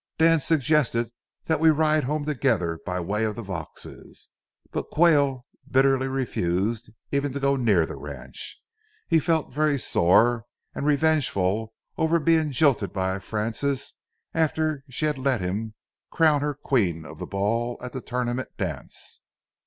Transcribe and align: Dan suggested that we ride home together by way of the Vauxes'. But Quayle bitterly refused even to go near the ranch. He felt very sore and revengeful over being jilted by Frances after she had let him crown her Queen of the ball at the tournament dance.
Dan 0.17 0.39
suggested 0.39 1.11
that 1.45 1.59
we 1.59 1.69
ride 1.69 2.05
home 2.05 2.25
together 2.25 2.79
by 2.87 2.99
way 2.99 3.23
of 3.23 3.35
the 3.35 3.43
Vauxes'. 3.43 4.29
But 4.71 4.89
Quayle 4.89 5.45
bitterly 5.69 6.07
refused 6.07 6.89
even 7.11 7.33
to 7.33 7.39
go 7.39 7.55
near 7.55 7.85
the 7.85 7.97
ranch. 7.97 8.59
He 9.07 9.19
felt 9.19 9.53
very 9.53 9.77
sore 9.77 10.45
and 10.73 10.87
revengeful 10.87 11.71
over 11.99 12.17
being 12.17 12.49
jilted 12.49 12.91
by 12.93 13.19
Frances 13.19 13.93
after 14.33 14.83
she 14.89 15.05
had 15.05 15.19
let 15.19 15.39
him 15.39 15.75
crown 16.09 16.41
her 16.41 16.55
Queen 16.55 17.05
of 17.05 17.19
the 17.19 17.27
ball 17.27 17.77
at 17.79 17.93
the 17.93 18.01
tournament 18.01 18.49
dance. 18.57 19.21